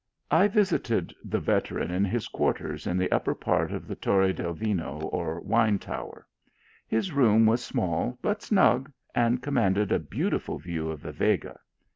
I 0.31 0.47
visited 0.47 1.13
the 1.23 1.39
veteran 1.39 1.91
in 1.91 2.03
his 2.05 2.27
quarters 2.27 2.87
in 2.87 2.97
the 2.97 3.11
upper 3.11 3.35
part 3.35 3.71
of 3.71 3.87
the 3.87 3.93
Terre 3.93 4.33
del 4.33 4.53
Vino, 4.53 4.99
or 4.99 5.39
Wine 5.41 5.77
Tower. 5.77 6.25
His 6.87 7.11
room 7.11 7.45
was 7.45 7.63
small 7.63 8.17
but 8.23 8.41
snug, 8.41 8.91
and 9.13 9.43
commanded 9.43 9.91
a 9.91 9.99
beau 9.99 10.31
tiful 10.31 10.57
view 10.57 10.89
of 10.89 11.03
the 11.03 11.11
Vega. 11.11 11.59